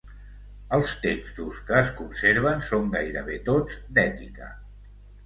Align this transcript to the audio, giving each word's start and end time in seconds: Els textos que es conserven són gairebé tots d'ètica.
Els 0.77 0.93
textos 1.01 1.59
que 1.67 1.75
es 1.79 1.91
conserven 1.99 2.63
són 2.71 2.89
gairebé 2.97 3.37
tots 3.51 3.77
d'ètica. 3.99 4.49